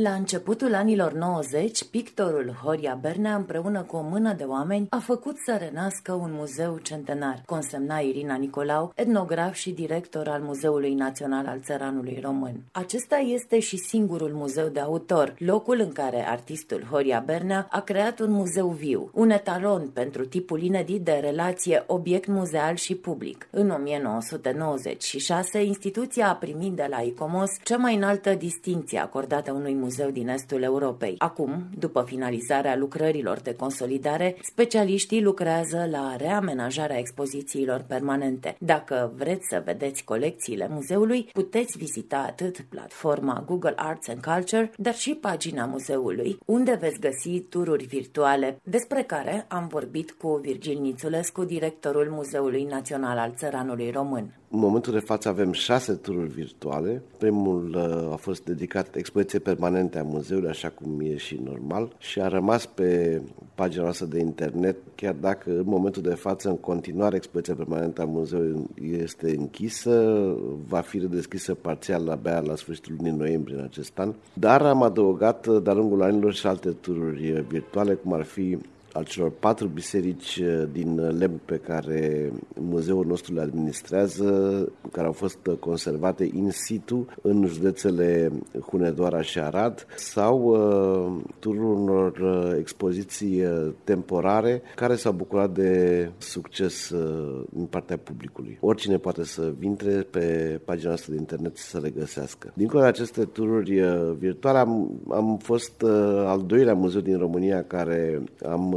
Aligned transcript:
La 0.00 0.12
începutul 0.12 0.74
anilor 0.74 1.12
90, 1.12 1.84
pictorul 1.84 2.58
Horia 2.62 2.98
Bernea 3.00 3.34
împreună 3.34 3.82
cu 3.82 3.96
o 3.96 4.02
mână 4.02 4.32
de 4.32 4.44
oameni 4.44 4.86
a 4.90 4.98
făcut 4.98 5.36
să 5.36 5.56
renască 5.58 6.12
un 6.12 6.30
muzeu 6.32 6.78
centenar, 6.82 7.42
consemna 7.46 7.98
Irina 7.98 8.34
Nicolau, 8.34 8.92
etnograf 8.94 9.54
și 9.54 9.70
director 9.70 10.28
al 10.28 10.40
Muzeului 10.40 10.94
Național 10.94 11.46
al 11.46 11.60
Țăranului 11.60 12.18
Român. 12.22 12.62
Acesta 12.72 13.16
este 13.16 13.58
și 13.58 13.76
singurul 13.76 14.30
muzeu 14.34 14.68
de 14.68 14.80
autor, 14.80 15.34
locul 15.38 15.80
în 15.80 15.92
care 15.92 16.28
artistul 16.28 16.86
Horia 16.90 17.22
Bernea 17.26 17.66
a 17.70 17.80
creat 17.80 18.20
un 18.20 18.30
muzeu 18.30 18.68
viu, 18.68 19.10
un 19.14 19.30
etalon 19.30 19.88
pentru 19.88 20.24
tipul 20.24 20.62
inedit 20.62 21.04
de 21.04 21.18
relație 21.20 21.84
obiect 21.86 22.26
muzeal 22.26 22.74
și 22.74 22.94
public. 22.94 23.48
În 23.50 23.70
1996, 23.70 25.62
instituția 25.62 26.28
a 26.28 26.34
primit 26.34 26.72
de 26.72 26.86
la 26.90 27.00
ICOMOS 27.00 27.50
cea 27.62 27.76
mai 27.76 27.94
înaltă 27.94 28.34
distinție 28.34 28.98
acordată 28.98 29.52
unui 29.52 29.80
muzeu 29.82 30.10
din 30.10 30.28
estul 30.28 30.62
Europei. 30.62 31.14
Acum, 31.18 31.62
după 31.78 32.02
finalizarea 32.06 32.76
lucrărilor 32.76 33.38
de 33.40 33.54
consolidare, 33.54 34.36
specialiștii 34.42 35.22
lucrează 35.22 35.88
la 35.90 36.16
reamenajarea 36.16 36.98
expozițiilor 36.98 37.84
permanente. 37.88 38.56
Dacă 38.58 39.12
vreți 39.16 39.48
să 39.48 39.62
vedeți 39.64 40.04
colecțiile 40.04 40.68
muzeului, 40.70 41.28
puteți 41.32 41.78
vizita 41.78 42.24
atât 42.28 42.60
platforma 42.68 43.44
Google 43.46 43.74
Arts 43.76 44.08
and 44.08 44.20
Culture, 44.24 44.72
dar 44.76 44.94
și 44.94 45.14
pagina 45.14 45.64
muzeului, 45.64 46.38
unde 46.46 46.78
veți 46.80 47.00
găsi 47.00 47.40
tururi 47.40 47.84
virtuale, 47.84 48.60
despre 48.62 49.02
care 49.02 49.44
am 49.48 49.66
vorbit 49.66 50.10
cu 50.10 50.40
Virgil 50.42 50.80
Nițulescu, 50.80 51.44
directorul 51.44 52.08
Muzeului 52.10 52.64
Național 52.64 53.18
al 53.18 53.32
Țăranului 53.36 53.90
Român. 53.90 54.36
În 54.54 54.58
momentul 54.58 54.92
de 54.92 54.98
față 54.98 55.28
avem 55.28 55.52
șase 55.52 55.92
tururi 55.92 56.28
virtuale. 56.28 57.02
Primul 57.18 57.74
uh, 57.74 58.12
a 58.12 58.16
fost 58.16 58.44
dedicat 58.44 58.96
expoziției 58.96 59.40
permanente 59.40 59.71
a 59.76 60.02
muzeului, 60.02 60.48
așa 60.48 60.68
cum 60.68 61.00
e 61.00 61.16
și 61.16 61.40
normal, 61.44 61.96
și 61.98 62.20
a 62.20 62.28
rămas 62.28 62.66
pe 62.66 63.20
pagina 63.54 63.82
noastră 63.82 64.06
de 64.06 64.18
internet, 64.18 64.76
chiar 64.94 65.14
dacă 65.20 65.50
în 65.50 65.64
momentul 65.64 66.02
de 66.02 66.14
față, 66.14 66.48
în 66.48 66.56
continuare, 66.56 67.16
expoziția 67.16 67.54
permanentă 67.54 68.02
a 68.02 68.04
muzeului 68.04 68.64
este 69.02 69.36
închisă, 69.36 70.24
va 70.68 70.80
fi 70.80 70.98
redeschisă 70.98 71.54
parțial 71.54 72.08
abia 72.08 72.40
la 72.40 72.56
sfârșitul 72.56 72.94
lunii 72.96 73.18
noiembrie 73.18 73.56
în 73.56 73.64
acest 73.64 73.98
an. 73.98 74.14
Dar 74.32 74.62
am 74.62 74.82
adăugat 74.82 75.46
uh, 75.46 75.62
de-a 75.62 75.72
lungul 75.72 76.02
anilor 76.02 76.32
și 76.32 76.46
alte 76.46 76.70
tururi 76.70 77.32
uh, 77.32 77.40
virtuale, 77.48 77.94
cum 77.94 78.12
ar 78.12 78.22
fi 78.22 78.58
al 78.92 79.04
celor 79.04 79.30
patru 79.30 79.66
biserici 79.66 80.36
uh, 80.36 80.68
din 80.72 80.98
uh, 80.98 81.14
lemn 81.18 81.40
pe 81.44 81.56
care 81.56 82.32
muzeul 82.54 83.06
nostru 83.06 83.34
le 83.34 83.40
administrează, 83.40 84.68
care 84.92 85.06
au 85.06 85.12
fost 85.12 85.46
uh, 85.46 85.56
conservate 85.56 86.24
in 86.34 86.50
situ 86.50 87.06
în 87.22 87.46
județele 87.46 88.32
Hunedoara 88.70 89.22
și 89.22 89.38
Arad, 89.38 89.86
sau 89.96 90.42
uh, 90.42 91.22
turul 91.38 91.74
unor 91.74 92.12
expoziții 92.58 93.42
temporare 93.84 94.62
care 94.74 94.94
s-au 94.94 95.12
bucurat 95.12 95.50
de 95.50 96.10
succes 96.18 96.90
uh, 96.90 97.42
din 97.50 97.64
partea 97.64 97.96
publicului. 97.96 98.58
Oricine 98.60 98.96
poate 98.96 99.24
să 99.24 99.52
intre 99.60 100.06
pe 100.10 100.60
pagina 100.64 100.88
noastră 100.88 101.12
de 101.12 101.18
internet 101.18 101.56
să 101.56 101.80
le 101.82 101.90
găsească. 101.90 102.52
Dincolo 102.54 102.82
de 102.82 102.88
aceste 102.88 103.24
tururi 103.24 103.80
virtuale, 104.18 104.58
am, 104.58 105.00
am 105.10 105.38
fost 105.42 105.82
uh, 105.82 105.90
al 106.26 106.42
doilea 106.46 106.74
muzeu 106.74 107.00
din 107.00 107.18
România 107.18 107.64
care 107.64 108.22
am 108.48 108.72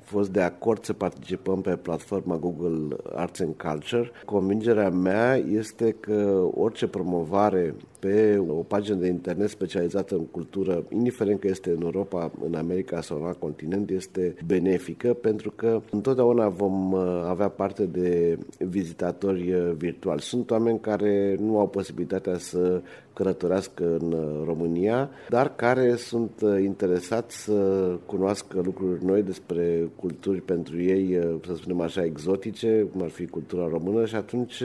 fost 0.00 0.30
de 0.30 0.40
acord 0.40 0.84
să 0.84 0.92
participăm 0.92 1.60
pe 1.60 1.76
platforma 1.76 2.36
Google 2.36 2.96
Arts 3.14 3.40
and 3.40 3.54
Culture. 3.54 4.10
Convingerea 4.24 4.90
mea 4.90 5.36
este 5.36 5.96
că 6.00 6.48
orice 6.54 6.86
promovare 6.86 7.74
pe 8.06 8.38
o 8.48 8.62
pagină 8.62 8.96
de 8.96 9.06
internet 9.06 9.48
specializată 9.48 10.14
în 10.14 10.26
cultură, 10.26 10.84
indiferent 10.88 11.40
că 11.40 11.46
este 11.46 11.70
în 11.70 11.82
Europa, 11.82 12.32
în 12.44 12.54
America 12.54 13.00
sau 13.00 13.18
în 13.18 13.26
alt 13.26 13.38
continent, 13.38 13.90
este 13.90 14.34
benefică 14.46 15.14
pentru 15.14 15.50
că 15.50 15.80
întotdeauna 15.90 16.48
vom 16.48 16.92
uh, 16.92 17.24
avea 17.28 17.48
parte 17.48 17.84
de 17.84 18.38
vizitatori 18.58 19.52
uh, 19.52 19.72
virtuali. 19.76 20.20
Sunt 20.20 20.50
oameni 20.50 20.80
care 20.80 21.36
nu 21.40 21.58
au 21.58 21.68
posibilitatea 21.68 22.38
să 22.38 22.82
călătorească 23.12 23.96
în 24.00 24.12
uh, 24.12 24.42
România, 24.44 25.10
dar 25.28 25.54
care 25.54 25.94
sunt 25.96 26.40
interesați 26.62 27.42
să 27.42 27.90
cunoască 28.06 28.60
lucruri 28.64 29.04
noi 29.04 29.22
despre 29.22 29.90
culturi 29.96 30.40
pentru 30.40 30.82
ei, 30.82 31.18
să 31.46 31.54
spunem 31.54 31.80
așa, 31.80 32.04
exotice, 32.04 32.86
cum 32.92 33.02
ar 33.02 33.08
fi 33.08 33.26
cultura 33.26 33.68
română 33.68 34.04
și 34.04 34.14
atunci 34.14 34.62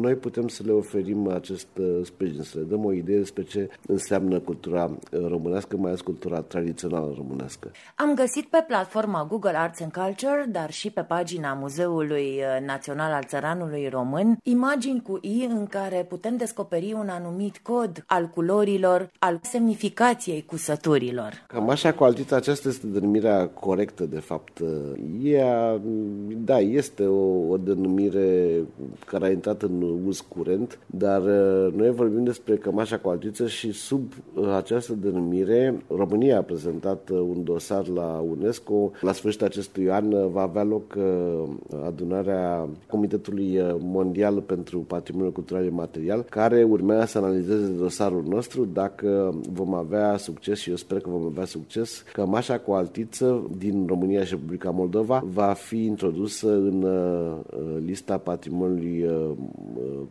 noi 0.00 0.14
putem 0.14 0.48
să 0.48 0.62
le 0.66 0.72
oferim 0.72 1.28
acest 1.28 1.68
sprijin, 2.02 2.42
să 2.42 2.58
le 2.58 2.64
dăm 2.68 2.84
o 2.84 2.92
idee 2.92 3.18
despre 3.18 3.42
ce 3.42 3.68
înseamnă 3.86 4.38
cultura 4.38 4.84
uh, 4.84 5.26
românească, 5.28 5.76
mai 5.76 5.88
ales 5.88 6.00
cultura 6.00 6.40
tradițională 6.40 7.12
românească. 7.16 7.70
Am 7.94 8.14
găsit 8.14 8.46
pe 8.46 8.64
platforma 8.66 9.26
Google 9.30 9.56
Arts 9.56 9.80
and 9.80 9.92
Culture, 9.92 10.46
dar 10.48 10.70
și 10.70 10.90
pe 10.90 11.00
pagina 11.00 11.52
Muzeului 11.52 12.22
uh, 12.22 12.66
Național 12.66 13.12
al 13.12 13.24
Țăranului 13.24 13.88
Român, 13.88 14.38
imagini 14.42 15.02
cu 15.02 15.18
I 15.20 15.46
în 15.48 15.66
care 15.66 16.06
putem 16.08 16.36
descoperi 16.36 16.92
un 16.92 17.08
anumit 17.08 17.58
cod 17.58 18.04
al 18.06 18.26
culorilor, 18.34 19.10
al 19.18 19.40
semnificației 19.42 20.44
cusăturilor. 20.46 21.44
Cam 21.46 21.68
așa 21.68 21.92
cu 21.92 22.04
altița, 22.04 22.36
aceasta 22.36 22.68
este 22.68 22.86
denumirea 22.86 23.48
corectă, 23.48 24.04
de 24.04 24.18
fapt. 24.20 24.58
Ea, 25.22 25.80
da, 26.44 26.58
este 26.58 27.04
o, 27.04 27.48
o 27.48 27.56
denumire 27.56 28.60
care 29.06 29.26
a 29.26 29.30
intrat 29.30 29.62
în 29.62 29.82
uz 30.06 30.20
curent, 30.20 30.78
dar 30.86 31.22
uh, 31.22 31.72
noi 31.74 31.90
vorbim 31.90 32.24
despre 32.24 32.55
cămașa 32.56 32.98
cu 32.98 33.08
altiță 33.08 33.46
și 33.46 33.72
sub 33.72 34.12
uh, 34.34 34.48
această 34.56 34.92
denumire 34.92 35.84
România 35.96 36.38
a 36.38 36.42
prezentat 36.42 37.08
uh, 37.08 37.18
un 37.18 37.44
dosar 37.44 37.86
la 37.86 38.24
UNESCO. 38.30 38.90
La 39.00 39.12
sfârșitul 39.12 39.46
acestui 39.46 39.90
an 39.90 40.12
uh, 40.12 40.26
va 40.32 40.42
avea 40.42 40.62
loc 40.62 40.98
adunarea 41.84 42.68
Comitetului 42.86 43.60
Mondial 43.78 44.40
pentru 44.40 44.78
Patrimoniul 44.78 45.32
Cultural 45.32 45.64
și 45.64 45.70
Material, 45.70 46.22
care 46.22 46.62
urmează 46.62 47.06
să 47.06 47.18
analizeze 47.18 47.66
dosarul 47.66 48.24
nostru 48.28 48.64
dacă 48.64 49.34
vom 49.52 49.74
avea 49.74 50.16
succes 50.16 50.58
și 50.58 50.70
eu 50.70 50.76
sper 50.76 51.00
că 51.00 51.10
vom 51.10 51.24
avea 51.24 51.44
succes. 51.44 52.04
Cămașa 52.12 52.58
cu 52.58 52.72
altiță 52.72 53.50
din 53.58 53.84
România 53.86 54.24
și 54.24 54.30
Republica 54.30 54.70
Moldova 54.70 55.24
va 55.32 55.52
fi 55.52 55.84
introdusă 55.84 56.52
în 56.52 56.86
lista 57.84 58.18
patrimoniului 58.18 59.06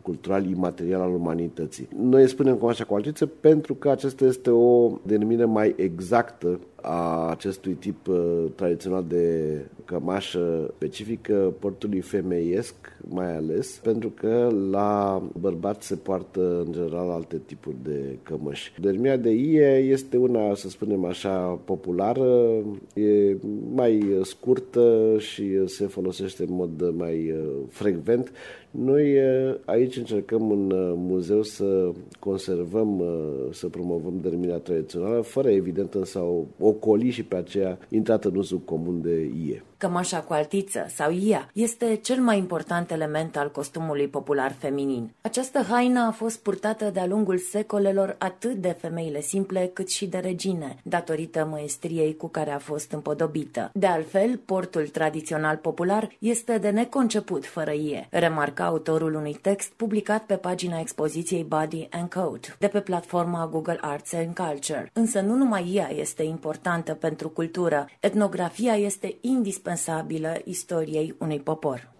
cultural 0.02 0.46
imaterial 0.46 1.00
al 1.00 1.14
umanității. 1.14 1.88
Noi 2.02 2.22
spunem 2.26 2.56
cu 2.56 2.66
așa 2.66 2.84
cu 2.84 2.94
altiță 2.94 3.26
pentru 3.26 3.74
că 3.74 3.90
acesta 3.90 4.24
este 4.24 4.50
o 4.50 4.98
denumire 5.02 5.44
mai 5.44 5.74
exactă 5.76 6.60
a 6.88 7.30
acestui 7.30 7.72
tip 7.72 8.06
uh, 8.06 8.44
tradițional 8.54 9.04
de 9.08 9.58
cămașă 9.84 10.70
specifică 10.76 11.54
portului 11.58 12.00
femeiesc, 12.00 12.74
mai 13.08 13.36
ales, 13.36 13.80
pentru 13.82 14.08
că 14.08 14.48
la 14.70 15.22
bărbați 15.40 15.86
se 15.86 15.94
poartă 15.94 16.62
în 16.66 16.72
general 16.72 17.10
alte 17.10 17.40
tipuri 17.46 17.76
de 17.82 18.18
cămăși. 18.22 18.72
Denumirea 18.80 19.16
de 19.16 19.30
ie 19.30 19.76
este 19.76 20.16
una, 20.16 20.54
să 20.54 20.68
spunem 20.68 21.04
așa, 21.04 21.60
populară, 21.64 22.62
e 22.94 23.36
mai 23.74 24.18
scurtă 24.22 25.14
și 25.18 25.66
se 25.66 25.86
folosește 25.86 26.42
în 26.42 26.54
mod 26.54 26.92
mai 26.96 27.30
uh, 27.30 27.52
frecvent. 27.68 28.32
Noi 28.70 29.18
uh, 29.18 29.54
aici 29.64 29.96
încercăm 29.96 30.50
în 30.50 30.70
uh, 30.70 30.92
muzeu 30.96 31.42
să 31.42 31.92
conservăm, 32.18 33.02
să 33.50 33.68
promovăm 33.68 34.18
denumirea 34.22 34.56
tradițională, 34.56 35.20
fără 35.20 35.50
evident 35.50 35.94
însă 35.94 36.18
o 36.58 36.72
ocoli 36.76 37.10
și 37.10 37.22
pe 37.22 37.36
aceea 37.36 37.78
intrată 37.88 38.28
în 38.28 38.36
uzul 38.36 38.58
comun 38.58 39.00
de 39.02 39.30
ie. 39.46 39.62
Cămașa 39.78 40.20
cu 40.20 40.32
altiță 40.32 40.86
sau 40.88 41.10
ia 41.10 41.50
este 41.52 41.98
cel 42.02 42.20
mai 42.20 42.38
important 42.38 42.90
element 42.90 43.36
al 43.36 43.50
costumului 43.50 44.08
popular 44.08 44.52
feminin. 44.58 45.10
Această 45.20 45.58
haină 45.68 46.00
a 46.00 46.10
fost 46.10 46.38
purtată 46.38 46.90
de-a 46.92 47.06
lungul 47.06 47.38
secolelor 47.38 48.16
atât 48.18 48.54
de 48.54 48.76
femeile 48.80 49.20
simple 49.20 49.70
cât 49.72 49.88
și 49.90 50.06
de 50.06 50.18
regine, 50.18 50.76
datorită 50.82 51.48
măestriei 51.50 52.16
cu 52.16 52.28
care 52.28 52.50
a 52.50 52.58
fost 52.58 52.92
împodobită. 52.92 53.70
De 53.74 53.86
altfel, 53.86 54.40
portul 54.44 54.86
tradițional 54.86 55.56
popular 55.56 56.08
este 56.18 56.58
de 56.58 56.70
neconceput 56.70 57.46
fără 57.46 57.72
ie, 57.72 58.06
remarca 58.10 58.64
autorul 58.64 59.14
unui 59.14 59.38
text 59.42 59.72
publicat 59.72 60.22
pe 60.22 60.34
pagina 60.34 60.80
expoziției 60.80 61.44
Body 61.44 61.86
and 61.90 62.12
Code 62.12 62.56
de 62.58 62.66
pe 62.66 62.80
platforma 62.80 63.48
Google 63.52 63.78
Arts 63.80 64.12
and 64.12 64.34
Culture. 64.34 64.90
Însă 64.92 65.20
nu 65.20 65.34
numai 65.34 65.70
ea 65.74 65.90
este 65.92 66.22
importantă 66.66 66.94
pentru 67.06 67.28
cultură, 67.28 67.86
etnografia 68.00 68.74
este 68.76 69.16
indispensabilă 69.20 70.40
istoriei 70.44 71.14
unui 71.18 71.40
popor. 71.40 71.95